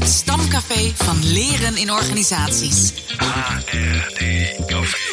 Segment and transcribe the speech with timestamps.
[0.00, 2.92] Het stamcafé van leren in organisaties.
[3.16, 4.20] HRD
[4.66, 5.08] Café.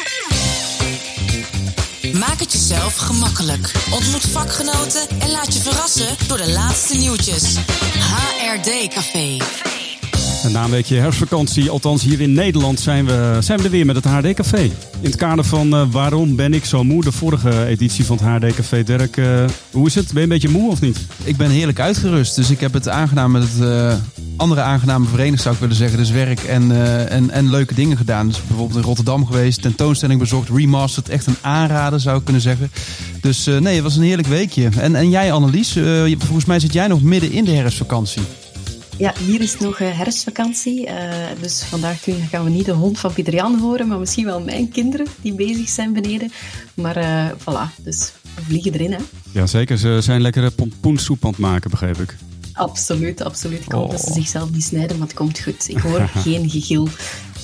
[2.12, 3.72] Maak het jezelf gemakkelijk.
[3.90, 7.56] Ontmoet vakgenoten en laat je verrassen door de laatste nieuwtjes.
[7.98, 9.36] HRD Café.
[10.42, 13.86] En na een weekje herfstvakantie, althans hier in Nederland, zijn we, zijn we er weer
[13.86, 14.62] met het HD Café.
[15.00, 17.02] In het kader van eh, Waarom ben ik zo moe?
[17.02, 18.82] De vorige editie van het HD Café.
[18.82, 20.06] Dirk, eh, hoe is het?
[20.06, 20.98] Ben je een beetje moe of niet?
[21.24, 22.36] Ik ben heerlijk uitgerust.
[22.36, 23.94] Dus ik heb het aangenaam met het eh,
[24.38, 25.98] andere aangename verenigd, zou ik willen zeggen.
[25.98, 28.26] Dus werk en, eh, en, en leuke dingen gedaan.
[28.28, 31.08] Dus bijvoorbeeld in Rotterdam geweest, tentoonstelling bezocht, remastered.
[31.10, 32.70] Echt een aanrader, zou ik kunnen zeggen.
[33.20, 34.68] Dus eh, nee, het was een heerlijk weekje.
[34.78, 38.22] En, en jij, Annelies, eh, volgens mij zit jij nog midden in de herfstvakantie.
[38.98, 40.86] Ja, hier is nog eh, herfstvakantie.
[40.86, 44.40] eh, dus vandaag gaan we niet de hond van Pieter Jan horen, maar misschien wel
[44.40, 46.32] mijn kinderen die bezig zijn beneden.
[46.74, 48.98] Maar eh, voilà, dus we vliegen erin, hè.
[49.32, 52.16] Jazeker, ze zijn lekkere pompoensoep aan het maken, begreep ik.
[52.58, 53.60] Absoluut, absoluut.
[53.64, 53.90] Ik hoop Oh.
[53.90, 55.68] dat ze zichzelf niet snijden, maar het komt goed.
[55.68, 56.88] Ik hoor geen gegil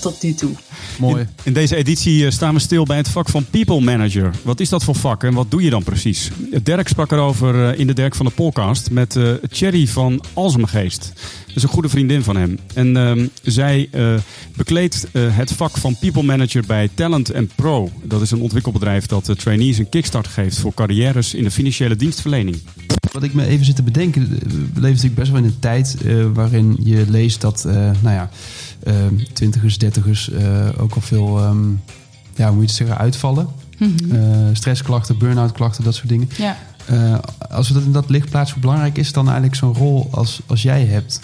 [0.01, 0.51] tot nu toe.
[0.99, 1.21] Mooi.
[1.21, 4.31] In, in deze editie eh, staan we stil bij het vak van People Manager.
[4.43, 6.31] Wat is dat voor vak en wat doe je dan precies?
[6.63, 11.13] Dirk sprak erover eh, in de Dirk van de podcast met eh Thierry van Alsmegeest.
[11.47, 12.59] Dat is een goede vriendin van hem.
[12.75, 14.15] En ehm, zij eh,
[14.57, 17.91] bekleedt eh, het vak van People Manager bij Talent Pro.
[18.03, 22.57] Dat is een ontwikkelbedrijf dat trainees een kickstart geeft voor carrières in de financiële dienstverlening.
[23.15, 24.39] Wat ik me even zit te bedenken, we
[24.75, 28.31] leven natuurlijk best wel in een tijd eh, waarin je leest dat, eh, nou ja,
[28.83, 28.95] eh,
[29.33, 31.69] twintigers, dertigers eh, ook al veel, ehm,
[32.35, 33.47] ja, hoe moet je het zeggen, uitvallen.
[33.79, 34.19] Eh,
[34.53, 36.29] stressklachten, burn-out klachten, dat soort dingen.
[36.37, 36.57] Ja.
[36.87, 37.19] Eh,
[37.51, 40.41] als we dat in dat licht plaatsen, hoe belangrijk is dan eigenlijk zo'n rol als,
[40.47, 41.21] als jij hebt?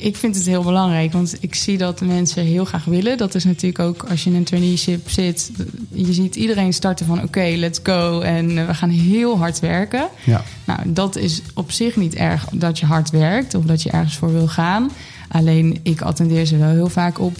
[0.00, 3.16] Ik vind het heel belangrijk, want ik zie dat mensen heel graag willen.
[3.18, 5.50] Dat is natuurlijk ook als je in een traineeship zit.
[5.92, 8.20] Je ziet iedereen starten van oké, let's go.
[8.20, 10.08] En eh, we gaan heel hard werken.
[10.24, 10.42] Ja.
[10.64, 14.16] Nou, dat is op zich niet erg dat je hard werkt of dat je ergens
[14.16, 14.90] voor wil gaan.
[15.28, 17.36] Alleen ik attendeer ze wel heel vaak op.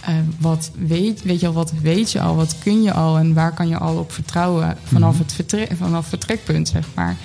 [0.00, 3.34] eh, wat weet, weet je al, wat weet je al, wat kun je al en
[3.34, 7.16] waar kan je al op vertrouwen vanaf, het, vertre- vanaf het vertrekpunt, zeg maar.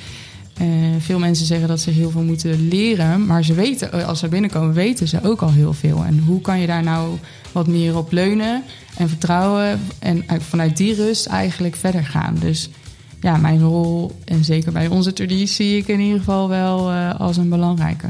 [0.64, 0.70] Eh,
[1.00, 4.28] veel mensen zeggen dat ze heel veel moeten leren, maar ze weten, eh, als ze
[4.28, 6.04] binnenkomen, weten ze ook al heel veel.
[6.04, 7.18] En hoe kan je daar nou
[7.52, 8.64] wat meer op leunen
[8.98, 12.36] en vertrouwen en uit- vanuit die rust eigenlijk verder gaan?
[12.40, 12.70] Dus
[13.22, 17.20] ja, mijn rol, en zeker bij onze traditie, zie ik in ieder geval wel eh,
[17.20, 18.08] als een belangrijke.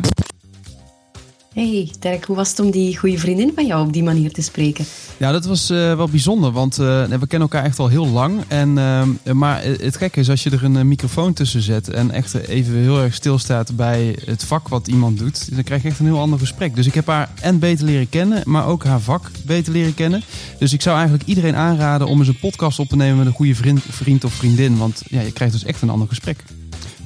[1.54, 4.42] Hey, Dirk, hoe was het om die goede vriendin van jou op die manier te
[4.42, 4.86] spreken?
[5.18, 8.42] Ja, dat was eh, wel bijzonder, want eh, we kennen elkaar echt al heel lang.
[8.48, 12.12] En, ehm, maar het gekke is, als je er een eh, microfoon tussen zet en
[12.12, 16.00] echt even heel erg stilstaat bij het vak wat iemand doet, dan krijg je echt
[16.00, 16.76] een heel ander gesprek.
[16.76, 20.22] Dus ik heb haar en beter leren kennen, maar ook haar vak beter leren kennen.
[20.60, 23.34] Dus ik zou eigenlijk iedereen aanraden om eens een podcast op te nemen met een
[23.34, 26.44] goede vriend, vriend of vriendin, want ja, je krijgt dus echt een ander gesprek.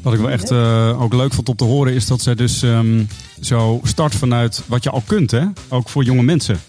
[0.02, 2.62] Wat ik wel echt eh, ook leuk vond om te horen is dat zij dus
[2.62, 3.04] ehm,
[3.42, 5.44] zo start vanuit wat je al kunt, hè?
[5.70, 6.60] ook voor jonge mensen.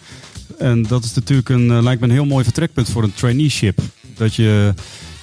[0.58, 3.80] En dat is natuurlijk een, eh, lijkt me een heel mooi vertrekpunt voor een traineeship.
[4.14, 4.74] Dat je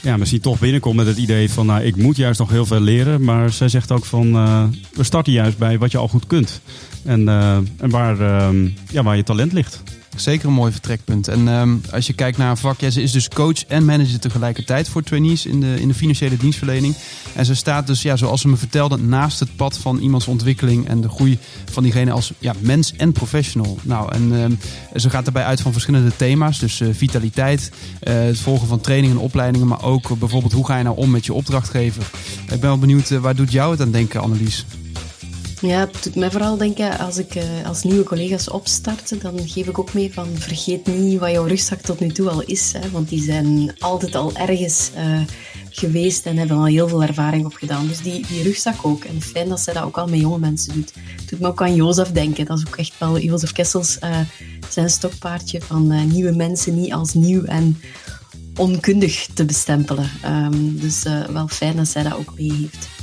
[0.01, 2.79] ja, misschien toch binnenkomt met het idee van nou, ik moet juist nog heel veel
[2.79, 3.23] leren.
[3.23, 4.63] Maar zij zegt ook van eh,
[4.93, 6.61] we starten juist bij wat je al goed kunt.
[7.03, 9.83] En, eh, en waar, ehm, ja, waar je talent ligt.
[10.15, 11.27] Zeker een mooi vertrekpunt.
[11.27, 14.19] En ehm, als je kijkt naar een vak, ja, ze is dus coach en manager
[14.19, 16.95] tegelijkertijd voor trainees in de, in de financiële dienstverlening.
[17.35, 20.87] En ze staat dus, ja, zoals ze me vertelde, naast het pad van iemands ontwikkeling
[20.87, 21.37] en de groei
[21.71, 23.77] van diegene als ja, mens en professional.
[23.81, 24.51] Nou, en ehm,
[24.99, 26.59] ze gaat daarbij uit van verschillende thema's.
[26.59, 30.65] Dus eh, vitaliteit, eh, het volgen van trainingen en opleidingen, maar ook eh, bijvoorbeeld hoe
[30.65, 32.03] ga je nou om met je opdrachtgever.
[32.41, 34.65] Ik ben wel benieuwd, waar doet jou het aan denken, Annelies?
[35.61, 39.67] Ja, het doet mij vooral denken, als ik eh, als nieuwe collega's opstart, dan geef
[39.67, 42.73] ik ook mee van vergeet niet wat jouw rugzak tot nu toe al is.
[42.77, 45.21] Hè, want die zijn altijd al ergens eh,
[45.69, 47.87] geweest en hebben al heel veel ervaring opgedaan.
[47.87, 49.03] Dus die, die rugzak ook.
[49.03, 50.93] En fijn dat zij dat ook al met jonge mensen doet.
[51.15, 52.45] Het doet me ook aan Jozef denken.
[52.45, 54.19] Dat is ook echt wel Jozef Kessels eh,
[54.69, 57.81] zijn stokpaardje van nieuwe mensen niet als nieuw en
[58.55, 60.09] onkundig te bestempelen.
[60.21, 62.94] Ehm, dus wel fijn dat zij dat ook mee heeft.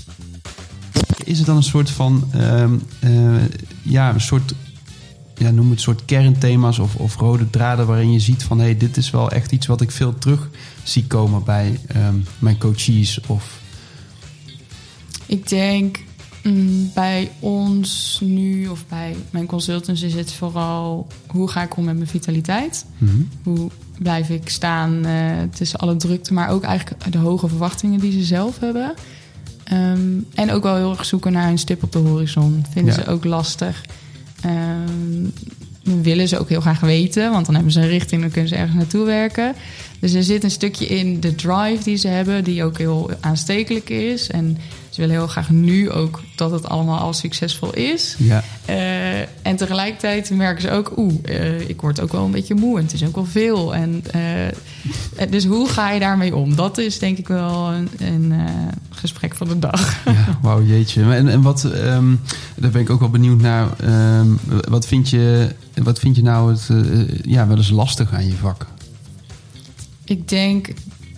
[1.25, 3.45] Is het dan een soort van, ehm, eh,
[3.83, 4.54] ja, een soort,
[5.34, 8.77] ja, noem het soort kernthema's of, of rode draden waarin je ziet van, hé, hey,
[8.77, 10.51] dit is wel echt iets wat ik veel terug
[10.83, 13.60] zie komen bij ehm, mijn coaches of...
[15.27, 15.98] Ik denk
[16.42, 21.84] mm, bij ons nu of bij mijn consultants is het vooral hoe ga ik om
[21.84, 22.86] met mijn vitaliteit?
[23.42, 28.13] Hoe blijf ik staan eh, tussen alle drukte, maar ook eigenlijk de hoge verwachtingen die
[28.13, 28.95] ze zelf hebben.
[29.72, 30.01] Ehm,
[30.34, 32.65] en ook wel heel erg zoeken naar een stip op de horizon.
[32.71, 33.03] Vinden Ja.
[33.03, 33.84] ze ook lastig.
[35.84, 38.48] Dan willen ze ook heel graag weten, want dan hebben ze een richting, dan kunnen
[38.48, 39.54] ze ergens naartoe werken.
[40.01, 43.89] Dus er zit een stukje in de drive die ze hebben, die ook heel aanstekelijk
[43.91, 44.30] is.
[44.30, 44.59] En
[44.92, 48.16] Ze willen heel graag nu ook dat het allemaal al succesvol is.
[48.18, 48.44] Ja.
[48.68, 52.78] Uh, en tegelijkertijd merken ze ook, oeh, uh, ik word ook wel een beetje moe
[52.78, 53.74] en het is ook wel veel.
[53.74, 56.56] En, uh, dus hoe ga je daarmee om?
[56.56, 58.34] Dat is denk ik wel een, een
[58.91, 60.04] gesprek van de dag.
[60.04, 61.03] Ja, wauw, jeetje.
[61.03, 62.21] En, en wat, um,
[62.54, 63.68] daar ben ik ook wel benieuwd naar.
[64.18, 66.68] Um, wat, vind je, wat vind je nou het,
[67.22, 68.66] ja, wel eens lastig aan je vak?
[70.04, 70.72] Ik denk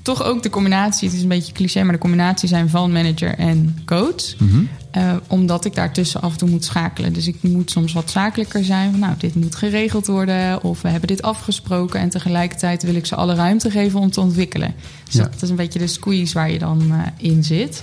[0.05, 3.35] toch ook de combinatie, het is een beetje cliché, maar de combinatie zijn van manager
[3.35, 4.39] en coach.
[4.39, 4.63] Mhm.
[4.97, 7.13] Uh, omdat ik daartussen af en toe moet schakelen.
[7.13, 8.91] Dus ik moet soms wat zakelijker zijn.
[8.91, 10.63] Van, nou, dit moet geregeld worden.
[10.63, 12.01] Of we hebben dit afgesproken.
[12.01, 14.75] En tegelijkertijd wil ik ze alle ruimte geven om te ontwikkelen.
[15.05, 15.23] Dus Ja.
[15.23, 17.83] dat is een beetje de squeeze waar je dan uh, in zit.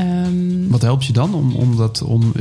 [0.00, 2.32] Um, Wat helpt je dan om, om, dat, om uh,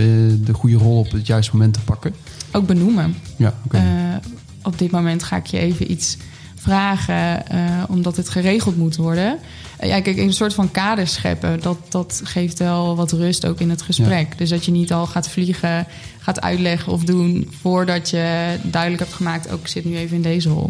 [0.46, 2.14] de goede rol op het juiste moment te pakken?
[2.52, 3.16] Ook benoemen.
[3.38, 3.54] Ja.
[3.66, 4.19] Okay.
[4.64, 6.18] Op dit moment ga ik je even iets
[6.62, 9.40] vragen, uh, omdat het geregeld moet worden.
[9.84, 13.60] Uh, ja, kijk, een soort van kader scheppen, dat, dat geeft wel wat rust ook
[13.60, 14.30] in het gesprek.
[14.30, 14.38] Ja.
[14.38, 15.88] Dus dat je niet al gaat vliegen,
[16.19, 20.22] gaat uitleggen of doen voordat je duidelijk hebt gemaakt, ook ik zit nu even in
[20.22, 20.69] deze rol.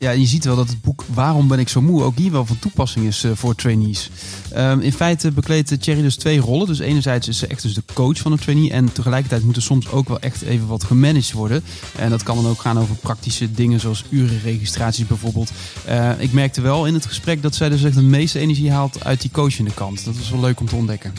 [0.00, 2.46] Ja, je ziet wel dat het boek Waarom ben ik zo moe ook hier wel
[2.46, 4.10] van toepassing is uh, voor trainees.
[4.56, 6.66] Um, in feite bekleedt Thierry dus twee rollen.
[6.66, 8.70] Dus enerzijds is ze echt dus de coach van een trainee.
[8.70, 11.64] En tegelijkertijd moet er soms ook wel echt even wat gemanaged worden.
[11.96, 15.50] En dat kan dan ook gaan over praktische dingen zoals urenregistraties bijvoorbeeld.
[15.88, 19.04] Uh, ik merkte wel in het gesprek dat zij dus echt de meeste energie haalt
[19.04, 20.04] uit die coachende kant.
[20.04, 21.12] Dat was wel leuk om te ontdekken.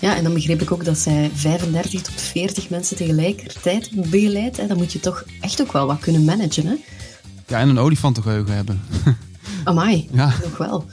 [0.00, 4.58] Ja, en dan begreep ik ook dat zij 35 tot 40 mensen tegelijkertijd begeleidt.
[4.58, 6.74] En dan moet je toch echt ook wel wat kunnen managen, hè?
[7.46, 8.80] Ja, en een olifantengeheugen hebben.
[9.64, 10.26] Amai, Ja.
[10.42, 10.84] nog wel.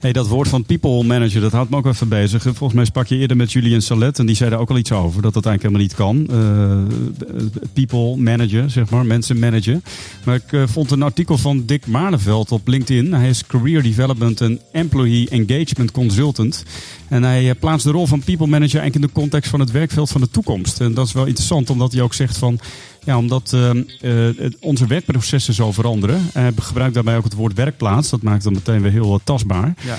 [0.00, 2.42] Hey, dat woord van people manager, dat houdt me ook wel even bezig.
[2.42, 4.92] Volgens mij sprak je eerder met Julian Salet en die zei daar ook al iets
[4.92, 5.22] over.
[5.22, 6.38] Dat dat eigenlijk helemaal niet kan.
[6.38, 9.82] Uh, people manager, zeg maar, mensen managen.
[10.24, 13.12] Maar ik uh, vond een artikel van Dick Maarneveld op LinkedIn.
[13.12, 16.64] Hij is Career Development en Employee Engagement Consultant.
[17.08, 19.70] En hij uh, plaatst de rol van people manager eigenlijk in de context van het
[19.70, 20.80] werkveld van de toekomst.
[20.80, 22.58] En dat is wel interessant, omdat hij ook zegt van...
[23.06, 23.70] Ja, omdat uh,
[24.02, 26.30] uh, onze werkprocessen zo veranderen.
[26.32, 28.10] Hij gebruikt daarbij ook het woord werkplaats.
[28.10, 29.74] Dat maakt het meteen weer heel uh, tastbaar.
[29.84, 29.96] Ja.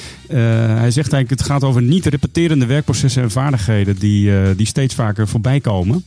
[0.77, 5.27] hij zegt eigenlijk, het gaat over niet repeterende werkprocessen en vaardigheden die, die steeds vaker
[5.27, 6.03] voorbij komen.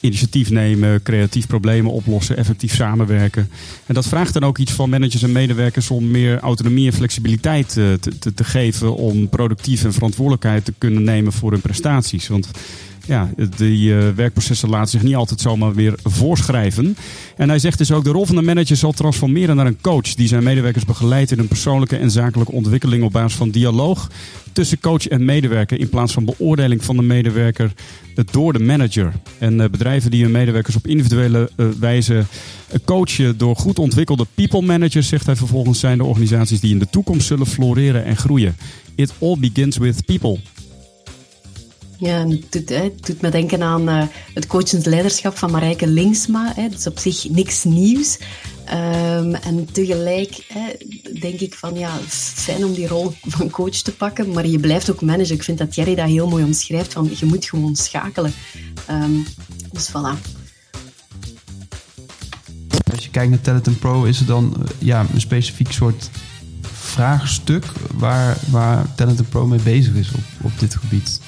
[0.00, 3.50] Initiatief nemen, creatief problemen oplossen, effectief samenwerken.
[3.86, 7.68] En dat vraagt dan ook iets van managers en medewerkers om meer autonomie en flexibiliteit
[7.68, 8.94] te, te, te geven.
[8.96, 12.28] Om productief en verantwoordelijkheid te kunnen nemen voor hun prestaties.
[12.28, 12.50] Want
[13.10, 16.96] ja, die uh, werkprocessen laten zich niet altijd zomaar weer voorschrijven.
[17.36, 20.14] En hij zegt dus ook, de rol van de manager zal transformeren naar een coach
[20.14, 24.10] die zijn medewerkers begeleidt in een persoonlijke en zakelijke ontwikkeling op basis van dialoog
[24.52, 27.72] tussen coach en medewerker in plaats van beoordeling van de medewerker
[28.30, 29.12] door de manager.
[29.38, 32.24] En uh, bedrijven die hun medewerkers op individuele uh, wijze
[32.84, 36.90] coachen door goed ontwikkelde people managers, zegt hij vervolgens, zijn de organisaties die in de
[36.90, 38.56] toekomst zullen floreren en groeien.
[38.94, 40.38] It all begins with people.
[42.00, 44.02] Ja, het doet, het doet me denken aan uh,
[44.34, 46.54] het coachend leiderschap van Marijke Linksma.
[46.54, 48.18] Dat is op zich niks nieuws.
[48.72, 50.62] Um, en tegelijk hè,
[51.20, 54.90] denk ik van ja, fijn om die rol van coach te pakken, maar je blijft
[54.90, 55.34] ook manager.
[55.34, 58.32] Ik vind dat Jerry dat heel mooi omschrijft, van je moet gewoon schakelen.
[58.90, 59.26] Um,
[59.72, 60.18] dus voilà.
[62.90, 66.10] Als je kijkt naar Teleton Pro, is er dan uh, ja, een specifiek soort
[66.62, 67.64] vraagstuk
[67.94, 71.20] waar, waar Teleton Pro mee bezig is op, op dit gebied?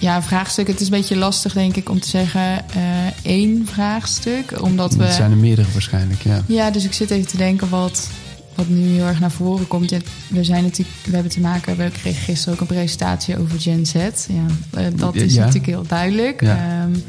[0.00, 0.66] Ja, vraagstuk.
[0.66, 2.82] Het is een beetje lastig, denk ik, om te zeggen uh,
[3.22, 4.62] één vraagstuk.
[4.62, 5.04] Omdat we.
[5.04, 6.42] Het zijn er meerdere waarschijnlijk, ja.
[6.46, 8.08] Ja, dus ik zit even te denken wat,
[8.54, 9.90] wat nu heel erg naar voren komt.
[10.28, 13.86] We, zijn natuurlijk, we hebben te maken, we kregen gisteren ook een presentatie over Gen
[13.86, 13.94] Z.
[13.94, 15.38] Ja, uh, dat is ja.
[15.40, 16.40] natuurlijk heel duidelijk.
[16.40, 16.82] Ja.
[16.82, 17.04] Um,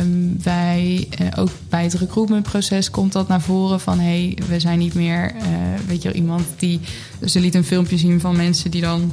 [0.00, 4.60] Um, wij, uh, ook bij het recruitmentproces komt dat naar voren van hé, hey, we
[4.60, 5.42] zijn niet meer, uh,
[5.86, 6.80] weet je, iemand die.
[7.24, 9.12] Ze liet een filmpje zien van mensen die dan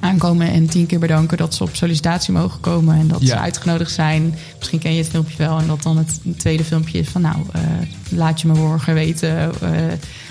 [0.00, 3.26] aankomen en tien keer bedanken dat ze op sollicitatie mogen komen en dat Ja.
[3.26, 4.34] ze uitgenodigd zijn.
[4.58, 7.36] Misschien ken je het filmpje wel en dat dan het tweede filmpje is van nou,
[7.56, 7.62] uh,
[8.08, 9.52] laat je me morgen weten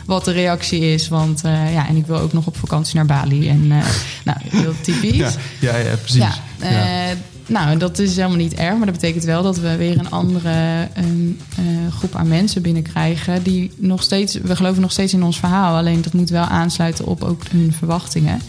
[0.05, 3.49] wat de reactie is, want ja, en ik wil ook nog op vakantie naar Bali
[3.49, 3.67] en
[4.29, 5.15] nou, heel typisch.
[5.15, 6.17] Ja, ja, ja precies.
[6.17, 7.13] Ja, ja.
[7.49, 10.87] Nou, dat is helemaal niet erg, maar dat betekent wel dat we weer een andere
[10.93, 13.43] een, uh, groep aan mensen binnenkrijgen.
[13.43, 17.05] Die nog steeds, we geloven nog steeds in ons verhaal, alleen dat moet wel aansluiten
[17.05, 18.41] op ook hun verwachtingen.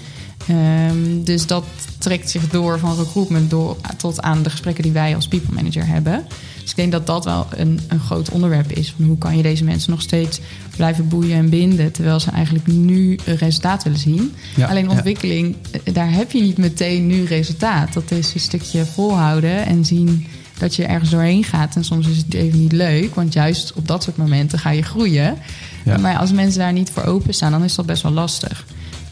[0.50, 1.64] Um, dus dat
[1.98, 5.86] trekt zich door van recruitment door, tot aan de gesprekken die wij als people manager
[5.86, 6.24] hebben.
[6.60, 8.94] Dus ik denk dat dat wel een, een groot onderwerp is.
[8.96, 10.40] Van hoe kan je deze mensen nog steeds
[10.76, 11.92] blijven boeien en binden...
[11.92, 14.34] terwijl ze eigenlijk nu resultaat willen zien.
[14.56, 15.92] Ja, Alleen ontwikkeling, ja.
[15.92, 17.92] daar heb je niet meteen nu resultaat.
[17.92, 20.26] Dat is een stukje volhouden en zien
[20.58, 21.76] dat je ergens doorheen gaat.
[21.76, 24.82] En soms is het even niet leuk, want juist op dat soort momenten ga je
[24.82, 25.36] groeien.
[25.84, 25.98] Ja.
[25.98, 28.64] Maar als mensen daar niet voor openstaan, dan is dat best wel lastig.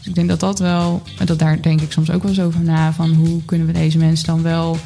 [0.09, 2.93] Ik denk dat dat wel, dat daar denk ik soms ook wel eens over na,
[2.93, 4.77] van hoe kunnen we deze mensen dan wel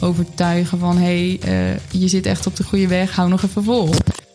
[0.00, 3.64] overtuigen van hé, hey, uh, je zit echt op de goede weg, hou nog even
[3.64, 3.90] vol.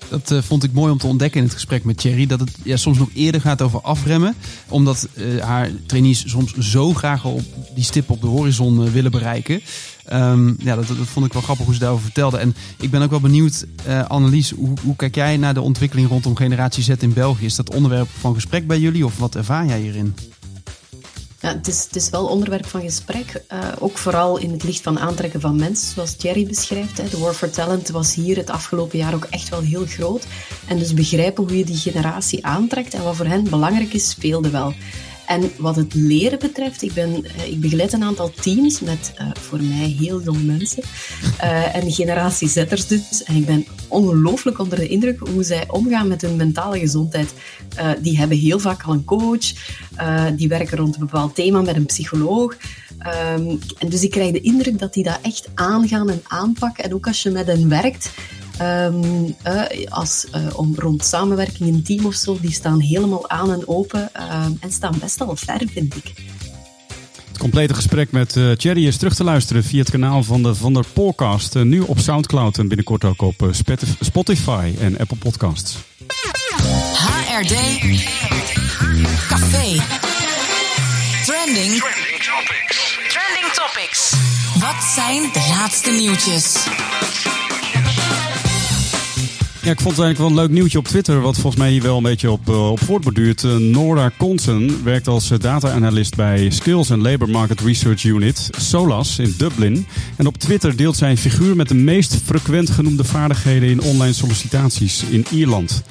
[0.10, 2.26] Dat uh, vond ik mooi om te ontdekken in het gesprek met Thierry.
[2.26, 4.36] Dat het ja, soms nog eerder gaat over afremmen.
[4.70, 7.42] Omdat uh, haar trainees soms zo graag op
[7.76, 9.62] die stip op de horizon uh, willen bereiken.
[10.14, 12.38] Um, ja, dat, dat, vond ik wel grappig hoe ze daarover vertelde.
[12.38, 13.66] En ik ben ook wel benieuwd,
[14.08, 17.46] Annelies, hoe, hoe, kijk jij naar de ontwikkeling rondom Generatie Z in België?
[17.46, 20.14] Is dat onderwerp van gesprek bij jullie of wat ervaar jij hierin?
[21.46, 23.44] Ja, het, is, het is wel onderwerp van gesprek.
[23.54, 26.98] Uh, ook vooral in het licht van aantrekken van mensen, zoals Thierry beschrijft.
[26.98, 27.10] Hè.
[27.10, 30.26] De War for Talent was hier het afgelopen jaar ook echt wel heel groot.
[30.68, 34.50] En dus begrijpen hoe je die generatie aantrekt en wat voor hen belangrijk is, speelde
[34.50, 34.74] wel.
[35.28, 39.62] En wat het leren betreft, ik, ben, ik begeleid een aantal teams met uh, voor
[39.62, 40.84] mij heel jonge mensen
[41.42, 43.24] uh, en generatie zetters dus.
[43.24, 47.34] En ik ben ongelooflijk onder de indruk hoe zij omgaan met hun mentale gezondheid.
[48.02, 49.54] Die hebben heel vaak al een coach,
[50.36, 52.58] die werken rond een bepaald thema met een psycholoog.
[53.38, 56.84] Um, en dus ik krijg de indruk dat die dat echt aangaan en aanpakken.
[56.84, 58.10] En ook als je met hen werkt,
[58.62, 63.52] Um, uh, als, uh, om, rond samenwerking in team of zo, die staan helemaal aan
[63.52, 66.14] en open uh, en staan best al ver, vind ik.
[67.28, 70.56] Het complete gesprek met uh, Thierry is terug te luisteren via het kanaal van de
[70.56, 71.56] Van der Podcast.
[71.56, 73.50] nu op Soundcloud en binnenkort ook op
[74.00, 75.78] Spotify en Apple Podcasts.
[76.96, 77.54] HRD
[79.28, 79.82] Café
[81.26, 82.98] Trending Trending topics.
[83.10, 84.14] Trending Topics
[84.60, 86.68] Wat zijn de laatste nieuwtjes?
[89.66, 91.82] Ja, ik vond het eigenlijk wel een leuk nieuwtje op Twitter, wat volgens mij hier
[91.82, 93.44] wel een beetje op, uh, op voortborduurt.
[93.44, 99.20] Uh, Nora Conson werkt als uh, data-analyst bij Skills and Labor Market Research Unit, SOLAS,
[99.20, 99.88] in Dublin.
[100.16, 104.14] En op Twitter deelt zij een figuur met de meest frequent genoemde vaardigheden in online
[104.14, 105.84] sollicitaties in Ierland.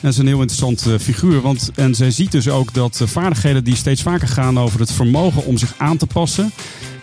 [0.00, 1.40] Dat is een heel interessant uh, figuur.
[1.40, 5.44] Want, en zij ziet dus ook dat vaardigheden die steeds vaker gaan over het vermogen
[5.44, 6.52] om zich aan te passen.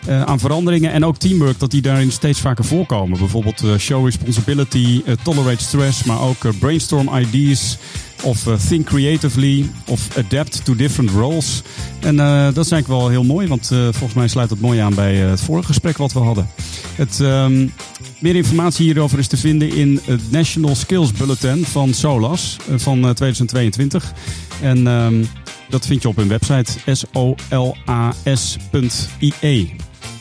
[0.08, 3.20] Uh, aan veranderingen en ook teamwork, dat die daarin steeds vaker voorkomen.
[3.20, 7.78] Bijvoorbeeld show responsibility, tolerate stress, maar ook brainstorm ideas.
[8.24, 11.62] Of think creatively, of adapt to different roles.
[12.00, 12.16] En
[12.54, 15.42] dat is eigenlijk wel heel mooi, want volgens mij sluit dat mooi aan bij het
[15.42, 16.50] vorige gesprek wat we hadden.
[16.96, 17.74] Het, um,
[18.20, 24.14] meer informatie hierover is te vinden in het National Skills Bulletin van SOLAS van 2022.
[24.62, 25.28] En um,
[25.70, 27.76] dat vind je op hun website solas.ie.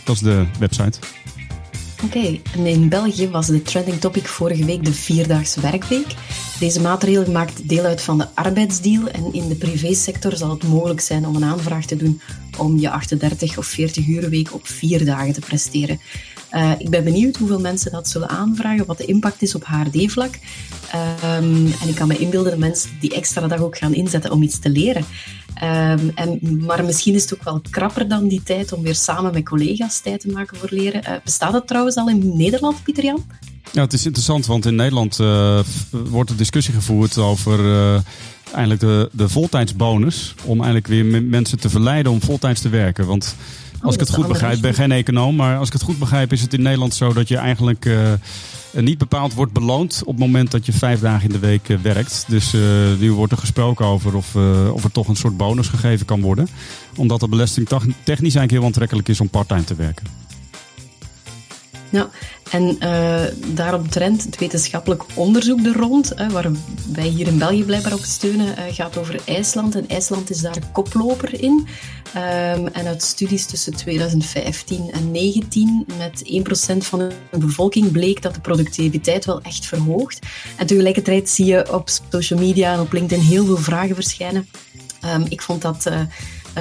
[0.06, 0.98] Dat is de website.
[2.04, 6.14] Oké, in België was de trending topic vorige week de vierdaagse werkweek.
[6.58, 11.00] Deze maatregel maakt deel uit van de arbeidsdeal en in de privésector zal het mogelijk
[11.00, 12.20] zijn om een aanvraag te doen
[12.58, 16.00] om je 38 of 40 uur week op vier dagen te presteren.
[16.52, 20.38] Uh, ik ben benieuwd hoeveel mensen dat zullen aanvragen, wat de impact is op HRD-vlak.
[21.34, 24.42] Um, en ik kan me inbeelden dat mensen die extra dag ook gaan inzetten om
[24.42, 25.04] iets te leren.
[25.62, 29.32] Um, en, maar misschien is het ook wel krapper dan die tijd om weer samen
[29.32, 31.02] met collega's tijd te maken voor leren.
[31.04, 33.24] Uh, bestaat dat trouwens al in Nederland, Pieter-Jan?
[33.72, 35.60] Ja, het is interessant, want in Nederland uh,
[35.90, 38.00] wordt er discussie gevoerd over uh,
[38.52, 40.34] eigenlijk de, de voltijdsbonus.
[40.44, 43.06] Om eigenlijk weer mensen te verleiden om voltijds te werken.
[43.06, 43.34] Want
[43.80, 46.32] als ik het goed begrijp, ik ben geen econoom, maar als ik het goed begrijp
[46.32, 48.12] is het in Nederland zo dat je eigenlijk uh,
[48.72, 51.78] niet bepaald wordt beloond op het moment dat je vijf dagen in de week uh,
[51.78, 52.24] werkt.
[52.28, 52.62] Dus uh,
[52.98, 54.36] nu wordt er gesproken over of,
[54.72, 56.48] of er toch een soort bonus gegeven kan worden.
[56.96, 60.06] Omdat de belasting technisch eigenlijk heel aantrekkelijk is om parttime te werken.
[61.90, 62.10] Ja,
[62.50, 66.50] en uh, daaromtrent het wetenschappelijk onderzoek er rond, hè, waar
[66.92, 69.74] wij hier in België blijkbaar op steunen, uh, gaat over IJsland.
[69.74, 71.66] En IJsland is daar koploper in.
[72.16, 78.34] Um, en uit studies tussen 2015 en 2019 met 1% van de bevolking bleek dat
[78.34, 80.26] de productiviteit wel echt verhoogt.
[80.56, 84.48] En tegelijkertijd zie je op social media en op LinkedIn heel veel vragen verschijnen.
[85.04, 85.86] Um, ik vond dat...
[85.86, 86.00] Uh,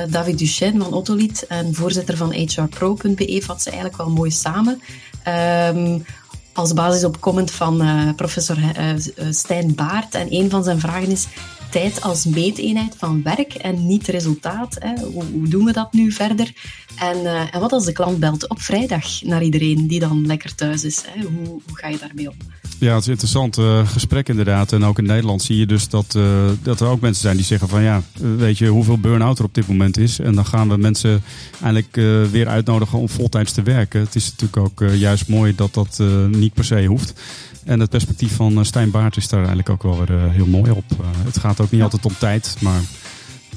[0.10, 4.82] David Duchesne van Autolied en voorzitter van HRPro.be vat ze eigenlijk wel mooi samen.
[5.28, 6.06] Um,
[6.54, 8.96] als basis op comment van uh, professor uh,
[9.30, 10.16] Stijn Baart.
[10.16, 11.28] En een van zijn vragen is
[11.70, 14.76] tijd als meeteenheid van werk en niet resultaat.
[14.80, 15.04] Hè?
[15.04, 16.54] Hoe, doen we dat nu verder?
[16.96, 20.56] En, uh, en wat als de klant belt op vrijdag naar iedereen die dan lekker
[20.56, 21.04] thuis is?
[21.08, 21.22] Hè?
[21.22, 22.36] Hoe, hoe ga je daarmee om?
[22.80, 24.72] Ja, het is een interessant uh, gesprek inderdaad.
[24.72, 27.46] En ook in Nederland zie je dus dat, uh, dat er ook mensen zijn die
[27.46, 28.04] zeggen van ja,
[28.38, 30.20] weet je hoeveel burn-out er op dit moment is.
[30.20, 31.24] En dan gaan we mensen
[31.62, 31.96] eigenlijk
[32.32, 34.00] weer uitnodigen om voltijds te werken.
[34.00, 37.14] Het is natuurlijk ook juist mooi dat dat niet per se hoeft.
[37.66, 40.84] En het perspectief van Stijn Baart is daar eigenlijk ook wel weer heel mooi op.
[41.26, 42.82] het gaat ook niet altijd om tijd, maar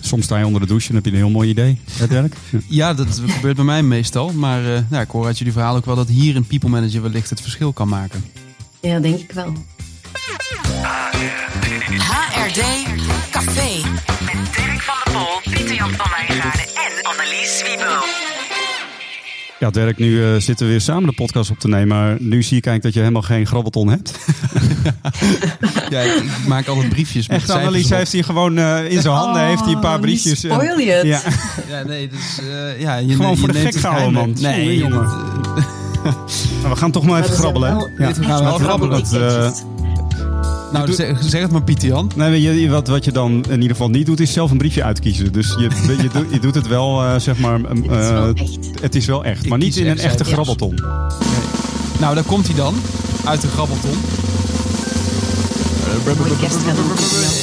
[0.01, 1.81] soms sta je onder de douche en heb je een heel mooi idee.
[2.09, 2.35] Dirk?
[2.51, 2.59] Ja.
[2.69, 4.33] ja, dat gebeurt bij mij meestal.
[4.33, 7.03] Maar uh, nou, ik hoor uit jullie verhaal ook wel dat hier een people manager
[7.03, 8.25] wellicht het verschil kan maken.
[8.81, 9.53] Ja, denk ik wel.
[11.99, 12.63] HRD
[13.31, 13.89] Café.
[14.25, 18.38] Met Dirk van der Pol, Pieter Jan van Wijngaarden en Annelies Wiebel.
[19.59, 21.87] Ja, Dirk, nu eh, zitten we weer samen de podcast op te nemen.
[21.89, 24.13] Maar nu zie ik eigenlijk dat je helemaal geen grabbelton hebt.
[25.91, 29.47] Ja, ik, maak altijd briefjes met Echt, Annelies heeft hier gewoon eh, in zijn handen
[29.47, 30.45] heeft hij een paar Oh, briefjes.
[30.45, 31.07] en- spoil je het.
[31.07, 31.21] Ja.
[31.69, 34.37] Ja, nee, dus, eh, ja, je, Gewoon je voor de gek gehouden, man.
[34.41, 35.03] Nee, Jongen,
[36.63, 37.75] Maar we gaan toch maar even grabbelen.
[37.75, 38.15] wel hè?
[38.15, 39.03] Gaan we wel echt grabbelen.
[39.11, 39.65] Dat,
[40.73, 42.11] nou, zeg, zeg het maar, Pieter Jan.
[42.17, 44.59] Nee, weet je, wat, wat je dan in ieder geval niet doet, is zelf een
[44.59, 45.33] briefje uitkiezen.
[45.33, 45.69] Dus je,
[46.03, 47.61] je, doet, je doet het wel, eh, zeg maar.
[47.61, 48.59] Het is eh, wel echt.
[48.81, 50.79] het is wel echt, Ik maar niet in een echt echte grabbelton.
[52.01, 52.75] Nou, daar komt hij dan.
[53.25, 53.97] Uit de grabbelton.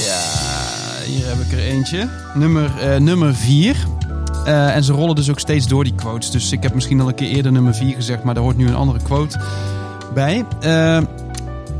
[0.06, 2.10] Ja, hier heb ik er eentje.
[2.34, 3.76] Nummer, eh, nummer vier.
[4.46, 6.32] Eh, en ze rollen dus ook steeds door die quotes.
[6.32, 8.68] Dus ik heb misschien al een keer eerder nummer 4 gezegd, maar daar hoort nu
[8.68, 9.40] een andere quote
[10.14, 10.46] bij.
[10.60, 10.98] Eh,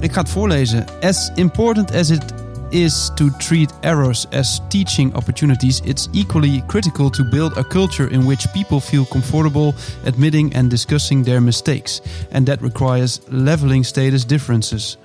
[0.06, 0.86] ik ga het voorlezen.
[1.02, 2.24] As important as it
[2.70, 8.26] is to treat errors as teaching opportunities, it's equally critical to build a culture in
[8.26, 9.74] which people feel comfortable
[10.06, 12.02] admitting and discussing their mistakes.
[12.32, 14.98] And that requires leveling status differences.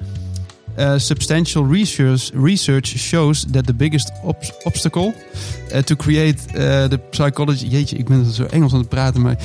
[0.78, 5.14] Uh, substantial research, shows that the biggest obs- obstacle
[5.72, 7.66] uh, to create uh, the psychology.
[7.66, 9.36] Jeetje, ik ben zo Engels aan het praten, maar.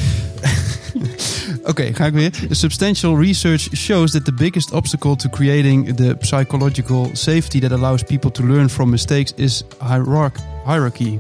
[1.67, 2.31] Oké, ga ik weer.
[2.50, 8.31] Substantial research shows that the biggest obstacle to creating the psychological safety that allows people
[8.31, 11.19] to learn from mistakes is hierarch- hierarchy.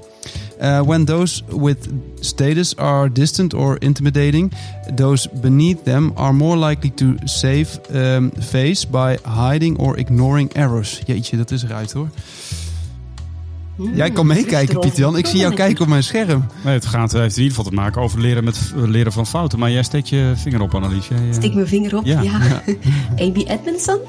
[0.61, 4.51] Uh, when those with status are distant or intimidating,
[4.95, 11.01] those beneath them are more likely to save um, face by hiding or ignoring errors.
[11.05, 12.09] Jeetje, dat is eruit hoor.
[13.93, 15.17] Jij kan meekijken, Pieter Jan.
[15.17, 16.45] Ik zie jou kijken op mijn scherm.
[16.63, 19.59] Nee, het gaat, heeft in ieder geval te maken over leren, met, leren van fouten.
[19.59, 21.07] Maar jij steekt je vinger op, Annelies.
[21.07, 22.05] Jij, eh, Steek mijn vinger op.
[22.05, 22.21] Ja.
[22.21, 22.39] Ja.
[23.25, 23.99] Amy Edmondson?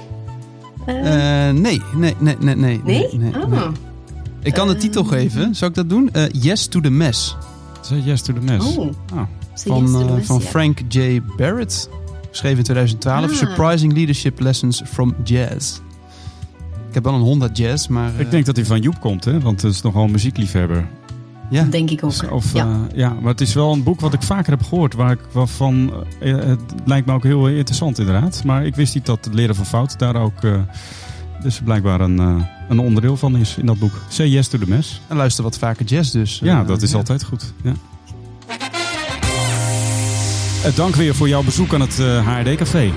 [0.86, 2.80] Eh, Eh, nee, nee, nee, nee, nee.
[2.84, 3.08] nee?
[3.18, 3.48] nee, Ah.
[3.50, 3.60] nee.
[4.42, 5.54] Ik kan de titel geven.
[5.54, 6.10] Zal ik dat doen?
[6.12, 7.36] Eh, yes to the mess.
[8.04, 8.76] Yes to the mess.
[8.76, 9.22] Oh, Ah.
[9.54, 10.46] Van, yes to the eh, mess, van ja.
[10.46, 11.20] Frank J.
[11.36, 11.88] Barrett.
[12.30, 13.30] Geschreven in 2012.
[13.30, 13.36] Ah.
[13.36, 15.78] Surprising Leadership Lessons from Jazz.
[16.96, 18.14] Ik heb wel een Honda Jazz, maar...
[18.14, 19.40] eh, Ik denk dat hij van Joep komt, hè?
[19.40, 20.86] want het is nogal een muziekliefhebber.
[21.50, 21.62] ja.
[21.62, 22.12] Denk ik ook.
[22.32, 22.64] Of, ja.
[22.64, 22.86] ja.
[22.94, 24.94] ja, maar het is wel een boek wat ik vaker heb gehoord.
[24.94, 28.44] Waar ik waarvan, eh, het lijkt me ook heel interessant inderdaad.
[28.44, 30.54] Maar ik wist niet dat het leren van fouten daar ook eh,
[31.42, 32.34] dus blijkbaar een, eh,
[32.68, 33.92] een onderdeel van is in dat boek.
[34.08, 35.00] Say yes to the mess.
[35.08, 36.38] En luister wat vaker jazz dus.
[36.42, 37.52] Ja, Eh, dat is altijd goed.
[37.62, 37.72] Ja.
[40.64, 42.90] Eh, dank weer voor jouw bezoek aan het eh, HRD-café.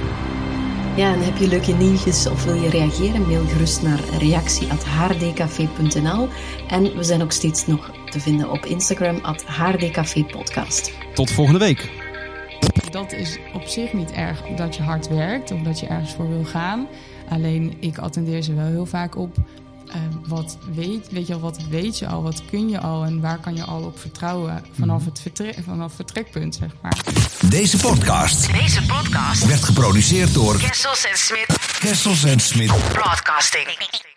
[1.00, 3.28] Ja, en heb je leuke nieuwtjes of wil je reageren?
[3.28, 6.28] Mail gerust naar reactie.hrdcafé.nl
[6.68, 9.46] En we zijn ook steeds nog te vinden op Instagram at.
[11.14, 11.92] Tot volgende week.
[12.92, 16.30] Dat is op zich niet erg dat je hard werkt of dat je ergens voor
[16.30, 16.88] wil gaan.
[17.30, 19.36] Alleen ik attendeer ze wel heel vaak op.
[19.92, 23.22] eh, wat weet, weet je al, wat weet je al, wat kun je al en
[23.22, 26.98] waar kan je al op vertrouwen vanaf het, vertre vanaf vertrekpunt, zeg maar.
[27.50, 32.72] Deze podcast Deze podcast werd geproduceerd door Kessels en Smit Kessels en Smit.
[32.92, 34.09] Broadcasting.